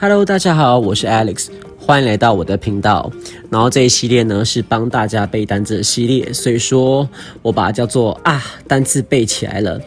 [0.00, 3.10] Hello，大家好，我是 Alex，欢迎来到我的频道。
[3.50, 7.08] 然后这一系列呢是帮大家背单词的系列，所以说
[7.42, 9.80] 我把它叫做啊单词背起来了。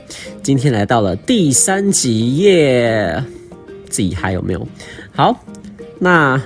[0.43, 3.23] 今天来到了第三集耶，
[3.89, 4.67] 自己还有没有？
[5.15, 5.33] 好，
[5.97, 6.41] 那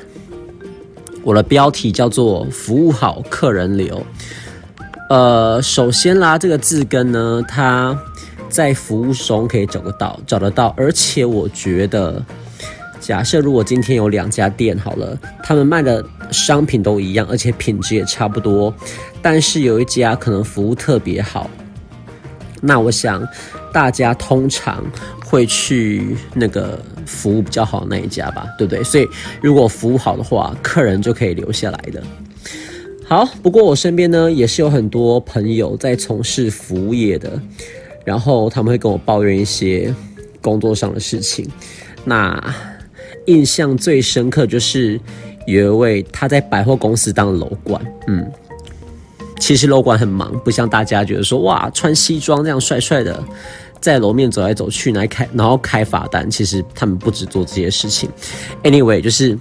[1.23, 4.05] 我的标题叫做服务好客人流。
[5.09, 8.00] 呃，首先啦，这个字根呢，它
[8.48, 10.72] 在服务中可以找得到，找得到。
[10.77, 12.23] 而且我觉得，
[13.05, 18.73] 假设如果今天有两家店好了，他们卖的商品都一样，而且品质也差不多，
[19.22, 21.48] 但是有一家可能服务特别好，
[22.62, 23.23] 那我想
[23.72, 24.84] 大家通常
[25.23, 28.84] 会去那个服务比较好的那一家吧，对不对？
[28.84, 29.08] 所以
[29.40, 32.02] 如果服务好的话，客人就可以留下来的。
[33.08, 37.40] 好，不过我身边呢也是有很多朋友在从事服务业的，
[38.03, 39.94] 然后他们会跟我抱怨一些
[40.42, 41.48] 工作上的事情。
[42.03, 42.44] 那
[43.26, 45.00] 印象最深刻就是
[45.45, 48.32] 有一位他在百货公司当楼管，嗯，
[49.40, 53.23] 其实楼管很忙，不像大家觉得说哇穿西装这样帅帅的
[53.80, 58.09] 在楼面走来走去来开，然后开罚单，其实他们不止做这些事情。
[58.64, 59.38] Anyway，就是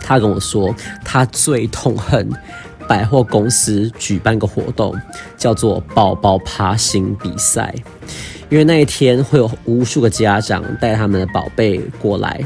[0.00, 2.28] 他跟我说他最痛恨。
[2.88, 4.92] 百货公司举办个活动，
[5.36, 7.72] 叫做“宝宝爬行比赛”，
[8.50, 12.44] 因为那一天会有无数个家长带他们的宝贝过来，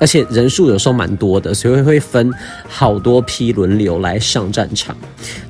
[0.00, 2.32] 而且人数有时候蛮多的，所以会分
[2.68, 4.96] 好多批轮流来上战场。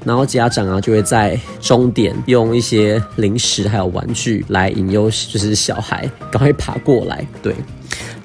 [0.04, 7.26] 然后家长啊就会在终点用一些零食还有玩具来引诱，就是小孩赶快爬过来。
[7.42, 7.54] 对，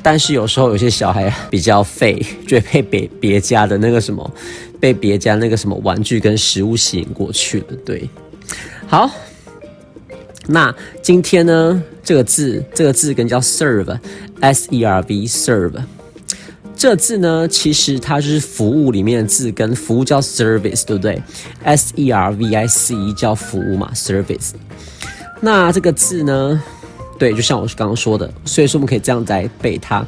[0.01, 4.31] 但是有时候有些小孩比较废，就会被别别家的那个什么。
[4.79, 8.09] 被别家那个什么玩具跟食物吸引过去了，对，
[8.87, 9.07] 好，
[10.47, 15.75] 那今天呢，这个字，这个字根叫 serve，s e r v serve，
[16.81, 21.21] 这字呢，其实它就是服务里面的字根，服务叫 service，对不对
[21.63, 24.53] ？s e r v i c e 叫服务嘛，service。
[25.41, 26.59] 那这个字呢，
[27.19, 30.03] 对，就像我刚刚说的，所以说我们可以这样来背它。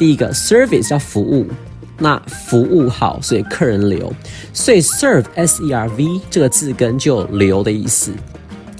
[0.00, 1.46] 第一个 service 叫服务。
[1.96, 4.12] 那服务好，所以客人留，
[4.52, 8.10] 所以 serve s e r v 这个字根就有留的意思。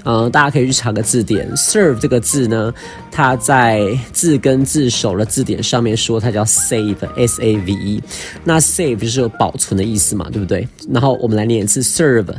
[0.09, 2.73] 嗯，大家可以去查个字典，serve 这个字呢，
[3.11, 8.01] 它在字根字首的字典上面说它叫 save s a v e，
[8.45, 10.65] 那 save 就是有保存的意思嘛，对不对？
[10.89, 12.33] 然后我们来念一次 serve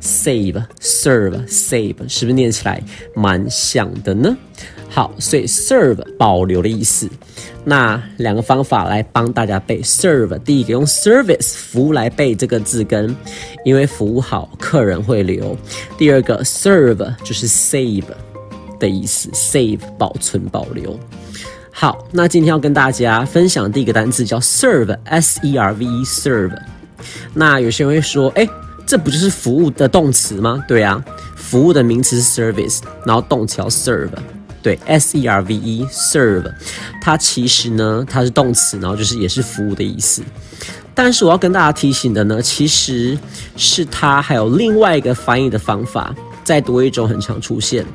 [0.00, 2.80] save serve save，是不是念起来
[3.16, 4.36] 蛮像的呢？
[4.90, 7.08] 好，所以 serve 保留的意思。
[7.64, 10.38] 那两个方法来帮大家背 serve。
[10.38, 13.14] 第一个用 service 服务来背这个字根，
[13.64, 15.56] 因为服务好，客人会留。
[15.98, 18.04] 第二个 serve 就是 save
[18.80, 20.98] 的意思，save 保存保留。
[21.70, 26.58] 好，那今天要跟大家分享第一个单词叫 serve，s e r v e serve。
[27.34, 28.48] 那有些人会说，哎，
[28.86, 30.64] 这不就是服务的动词吗？
[30.66, 31.04] 对啊，
[31.36, 34.08] 服务的名词是 service，然后动词要 serve。
[34.62, 36.52] 对，s e r v e serve，
[37.00, 40.22] 它其实呢，它是动词，然后就是也是服务的意思。
[40.94, 43.16] 但是我要跟大家提醒的呢，其实
[43.56, 47.86] 是它还有另外一个翻译的方法，再多一种很常出现，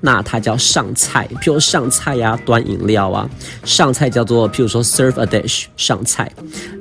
[0.00, 3.30] 那它叫上菜，譬如上菜呀，端饮料啊，
[3.64, 6.30] 上菜叫做譬如说 serve a dish 上菜，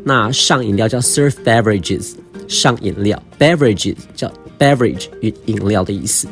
[0.03, 2.13] 那上饮料叫 serve beverages
[2.47, 6.27] 上饮料，beverages 叫 beverage 与饮料的意思。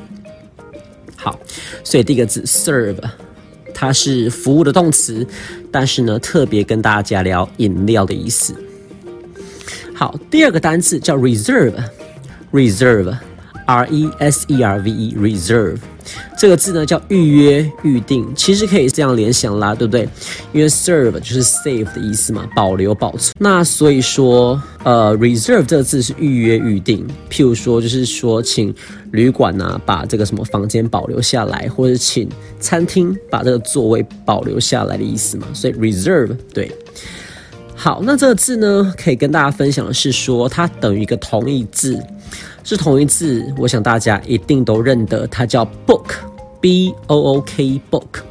[1.22, 1.38] 好，
[1.84, 2.96] 所以第一个字 serve，
[3.74, 5.28] 它是服务的动词，
[5.70, 8.56] 但是呢，特别跟大家聊饮料的意思。
[9.94, 15.80] 好，第二个单词叫 reserve，reserve，r e s e r v e，reserve。
[16.38, 20.08] 这个字呢叫预约、预定，其实可以这样联想啦，对不对？
[20.54, 23.34] 因为 serve 就是 save 的意思嘛，保留、保存。
[23.40, 27.08] 那所以说，呃，reserve 这个字是预约、预定。
[27.30, 28.74] 譬如说，就是说，请
[29.12, 32.30] 旅馆呐把这个什么房间保留下来，或者请
[32.60, 35.48] 餐厅把这个座位保留下来的意思嘛。
[35.54, 36.72] 所以 reserve 对。
[37.76, 41.98] 好，那这个字呢，可以跟大家分享的是说，它等于一个同义字。
[42.64, 48.22] 是同一字，我想大家一定都认得，它叫 book，b o o k book。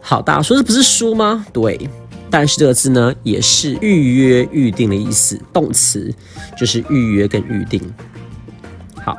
[0.00, 1.46] 好，大家说这不是书吗？
[1.52, 1.88] 对，
[2.30, 6.12] 但是这个字呢，也是预约、预定的意思，动词
[6.58, 7.80] 就是预约跟预定。
[9.02, 9.16] 好，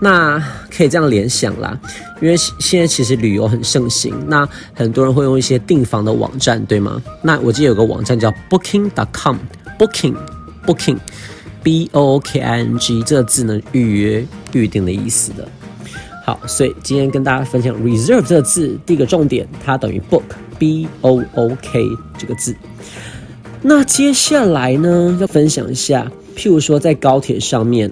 [0.00, 1.78] 那可以这样联想啦，
[2.20, 7.00] 因为现在其实旅游很盛行，那很多人会用一些订房的网站，对吗？
[7.22, 10.98] 那我记得有个网站叫 booking.com，booking，booking。
[11.62, 15.46] B o k i n g 这个字呢，预约、预定的意思的。
[16.24, 21.84] 好，所以今天跟大家分享 reserve 这个字，第一个重点，它等于 book，b o o k
[22.18, 22.54] 这个字。
[23.62, 27.90] 那接下来呢，要分享一下，譬如说在高铁上面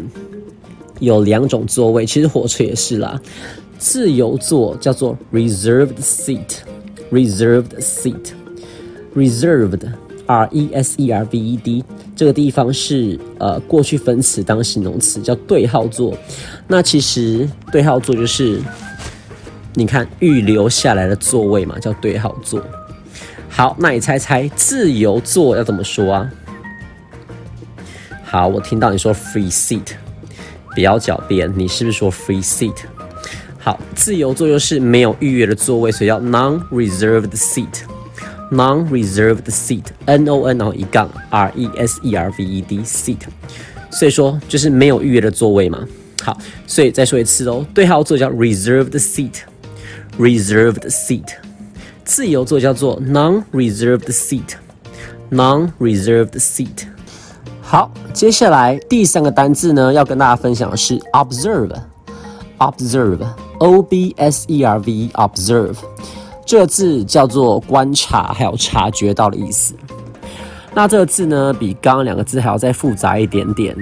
[1.00, 3.20] 有两种座位，其实火车也是啦。
[3.78, 11.84] 自由座叫做 reserved seat，reserved seat，reserved，r e s e r v e d，
[12.18, 16.18] 这个地方是呃过去分词当形容词，叫对号座。
[16.66, 18.60] 那其实对号座就是
[19.74, 22.60] 你看预留下来的座位嘛，叫对号座。
[23.48, 26.28] 好，那你猜猜自由座要怎么说啊？
[28.24, 29.92] 好，我听到你说 free seat，
[30.74, 32.74] 不要狡辩，你是不是说 free seat？
[33.60, 37.82] 好，自由座就是没有预约的座位，所以叫 non-reserved seat
[38.49, 43.19] seat，non-reserved seat，n o n 然后一杠 r e s e r v e d seat，
[43.89, 45.79] 所以说就是没有预约的座位嘛。
[46.23, 51.27] 好，所以再说一次哦，对号座叫 reserved seat，reserved seat。
[52.05, 56.87] 自由座叫做 non-reserved seat，non-reserved seat。
[57.61, 65.77] 好，接下来第三个单字呢，要跟大家分享的是 observe，observe，o b s e r v，observe。
[66.48, 69.74] 这个字叫做观察，还有察觉到的意思。
[70.72, 73.76] 那这个字呢，比刚刚两个字还要再复杂一点点。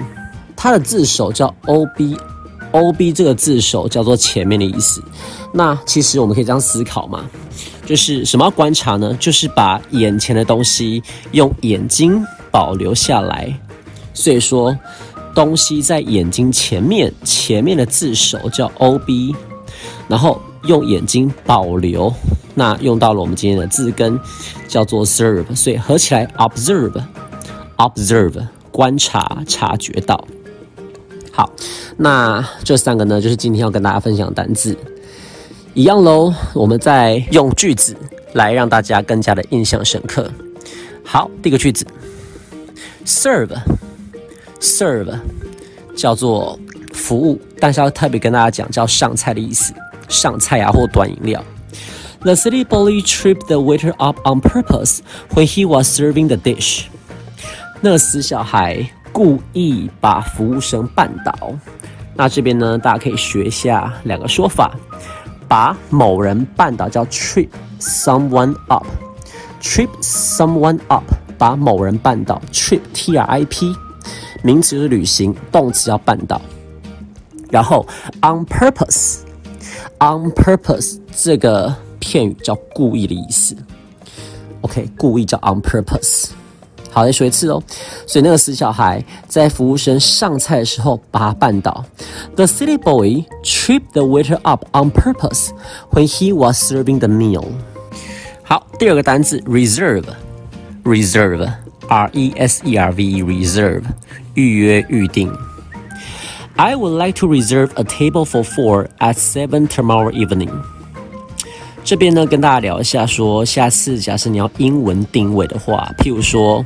[0.53, 5.01] 它的字首叫 o b，o b 这个字首叫做前面的意思。
[5.53, 7.23] 那其实我们可以这样思考嘛？
[7.85, 9.13] 就是什么观察呢？
[9.17, 12.21] 就是把眼前的东西用眼睛
[12.51, 13.57] 保留下来。
[14.13, 14.77] 所以说，
[15.33, 19.33] 东西在眼睛前面，前面的字首叫 O B，
[20.09, 22.13] 然后用眼睛保留。
[22.53, 24.17] 那用到了我们今天的字根，
[24.67, 25.55] 叫做 serve。
[25.55, 30.27] 所以合起来 observe，observe 观察、察觉到。
[31.31, 31.49] 好，
[31.97, 34.75] 那这三个呢，就是今天要跟大家分享的单字。
[35.75, 37.95] 一样喽，我们再用句子
[38.33, 40.27] 来让大家更加的印象深刻。
[41.03, 41.85] 好，第一个句子
[43.05, 45.15] ，serve，serve
[45.95, 46.59] 叫做
[46.91, 49.71] 服务，但是要特别跟大家讲，叫上菜的意思，
[50.07, 51.43] 上菜啊或端饮料。
[52.21, 54.99] The city bully tripped the waiter up on purpose
[55.33, 56.85] when he was serving the dish。
[57.81, 61.33] 那个死小孩故意把服务生绊倒。
[62.15, 64.75] 那这边呢，大家可以学一下两个说法。
[65.47, 67.47] 把某人绊倒叫 trip
[67.79, 71.05] someone up，trip someone up，
[71.37, 73.73] 把某人绊倒 trip t r i p，
[74.43, 76.41] 名词是旅行，动词要绊倒。
[77.49, 77.87] 然后
[78.21, 79.16] on purpose
[79.99, 83.57] On purpose 这个片语叫故意的意思。
[84.61, 86.27] OK，故意叫 on purpose。
[86.91, 87.59] 好，再说一次哦。
[88.05, 91.83] 所以那个死小孩在服务生上菜的时候把他绊倒。
[92.35, 95.49] The city boy tripped the waiter up on purpose
[95.91, 97.45] when he was serving the meal。
[98.43, 103.81] 好，第二个单词 reserve，reserve，r e s e r v e，reserve，
[104.35, 105.35] 预约预定。
[106.59, 110.49] I would like to reserve a table for four at seven tomorrow evening。
[111.83, 116.65] 这边呢，跟大家聊一下，说下次假设你要英文定位的话，譬如说，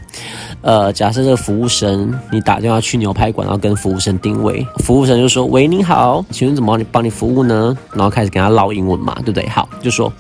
[0.62, 9.48] 呃，假设这个服务生你打电话去牛排馆，然后跟服务生定位，服务生就说：“喂，你好，请问怎么帮你帮你服务呢？”然后开始跟他唠英文嘛，对不对？
[9.50, 10.12] 好，就说。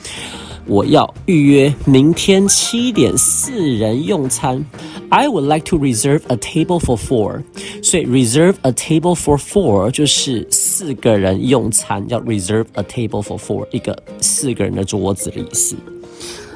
[0.68, 4.64] 我要预约明天七点四人用餐。
[5.11, 7.43] I would like to reserve a table for four。
[7.83, 15.77] 所以 reserve a table for four 就是四个人用餐，要 reserve a table for four，一个四个人的桌子的意思。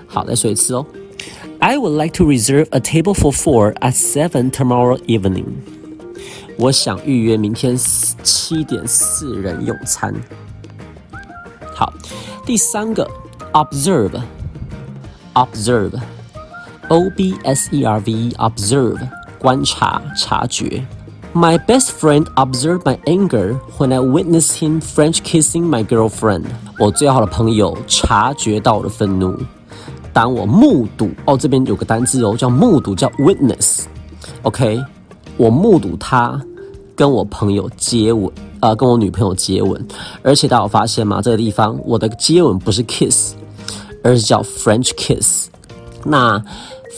[0.07, 0.85] 好，再说一次哦。
[1.59, 5.45] I would like to reserve a table for four at seven tomorrow evening。
[6.57, 7.77] 我想预约明天
[8.23, 10.15] 七点四人用餐。
[11.75, 11.93] 好，
[12.45, 13.09] 第三个。
[13.53, 14.13] observe,
[15.35, 16.01] observe,
[16.90, 19.00] O b s e r v observe
[19.40, 20.86] 观察察觉。
[21.34, 26.46] My best friend observed my anger when I witnessed him French kissing my girlfriend。
[26.80, 29.38] 我最好的朋友察觉到我的愤怒，
[30.14, 33.84] 当我目睹哦，这边有个单字哦，叫目睹，叫 witness。
[34.44, 34.82] OK，
[35.38, 36.42] 我目睹他
[36.96, 39.86] 跟我朋友接吻，呃，跟我女朋友接吻，
[40.24, 41.22] 而且大家有发现吗？
[41.22, 43.34] 这个地方我的接吻不是 kiss。
[44.04, 45.50] 而是叫 French kiss。
[46.06, 46.40] 那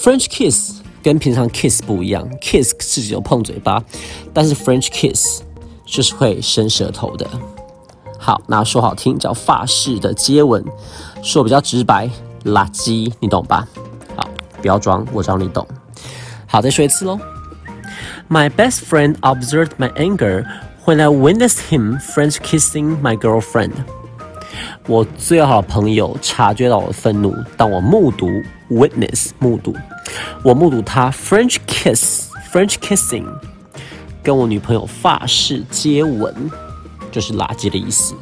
[0.02, 3.84] French kiss 跟平常 kiss 不一样，kiss 是只有碰嘴巴，
[4.34, 5.42] 但是 French kiss
[5.86, 7.26] 就是会伸舌头的。
[8.20, 10.64] 好，那说好听叫法式的接吻，
[11.24, 12.10] 说比较直白，
[12.44, 13.66] 垃圾，你懂吧？
[14.16, 14.28] 好，
[14.62, 15.66] 不要装，我知道你懂。
[16.46, 17.18] 好，再说一次喽。
[18.30, 20.46] My best friend observed my anger
[20.86, 23.72] when I witnessed him French kissing my girlfriend.
[24.88, 28.30] 我最好的朋友察觉到我的愤怒，当我目睹
[28.70, 29.76] witness 目睹
[30.42, 33.26] 我目睹他 French kiss，French kissing，
[34.24, 36.34] 跟我女朋友法式接吻，
[37.12, 38.16] 就是垃圾的意思。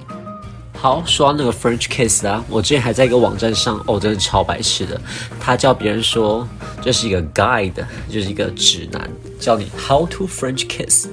[0.73, 4.99] 好，说到那个 French kiss 啊，我之前还在一个网站上，哦，真的超白痴的。
[5.39, 6.47] 他叫别人说
[6.81, 7.73] 这是一个 guide，
[8.09, 9.07] 就是一个指南，
[9.39, 11.07] 教你 how to French kiss，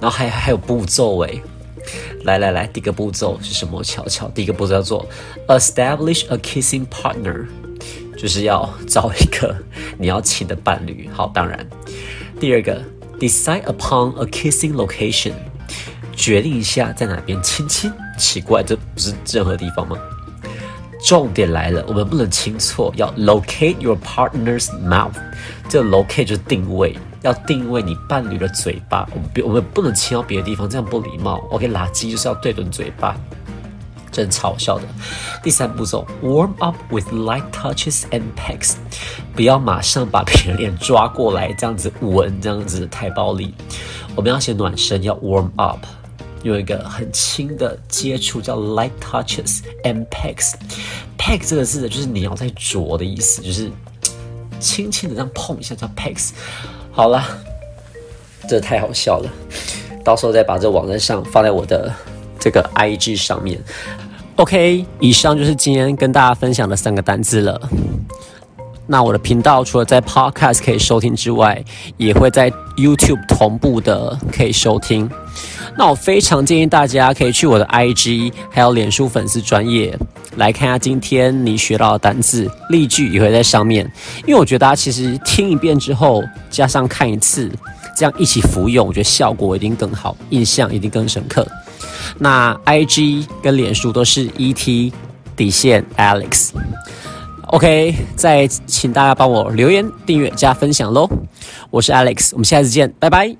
[0.00, 1.42] 然后还还有步骤诶。
[2.24, 3.82] 来来来，第一个步骤是什么？
[3.82, 5.06] 瞧瞧，第一个步骤叫做
[5.48, 7.46] establish a kissing partner，
[8.16, 9.54] 就是要找一个
[9.98, 11.08] 你要亲的伴侣。
[11.12, 11.66] 好，当然，
[12.40, 12.82] 第二个
[13.20, 15.32] decide upon a kissing location，
[16.16, 17.92] 决定一下在哪边亲亲。
[18.18, 19.98] 奇怪，这不是任何地方吗？
[21.06, 25.12] 重点来了，我们不能亲错，要 locate your partner's mouth。
[25.68, 29.08] 这 locate 就是定位，要定位你伴侣的嘴巴。
[29.12, 31.38] 我们别，我们不能亲到别的地方，这样不礼貌。
[31.50, 33.16] OK，垃圾就是要对准嘴巴，
[34.12, 34.84] 真嘲笑的。
[35.42, 38.74] 第三步骤，warm up with light touches and pecks，
[39.34, 43.54] 不要马上把别人脸抓过来，这样子吻，这样子太暴力。
[44.14, 45.84] 我们要先暖身，要 warm up。
[46.42, 50.52] 有一个很轻的接触，叫 light touches and pecks。
[51.18, 53.70] peck 这个字就是你要在啄的意思，就是
[54.60, 56.32] 轻轻的这样碰一下叫 pecks。
[56.94, 57.20] 好了，
[58.48, 59.28] 这太好笑了，
[60.04, 61.92] 到时候再把这网站上放在我的
[62.38, 63.60] 这个 IG 上面。
[64.36, 67.60] OK，以上就是今天跟大家分享的三个单字了。
[68.86, 71.64] 那我的频道除了在 Podcast 可以收听之外，
[71.96, 75.10] 也会在 YouTube 同步的可以收听。
[75.76, 79.96] 那我非常建议大家可以去我的 IG，还有脸书粉丝专业
[80.36, 83.90] 来看一下今天你学到的单字，例句也会在上面。
[84.26, 87.50] 因为我觉得大家其实听一遍之后，加上看一次，
[87.96, 91.46] 这样一起服用，我觉得效果一定更好，印象一定更深刻。
[92.18, 94.92] 那 IG 跟脸书都是 ET
[95.36, 96.50] 底线 Alex。
[97.48, 101.08] OK，再请大家帮我留言、订阅、加分享喽！
[101.70, 103.32] 我是 Alex，我们下次见，拜拜。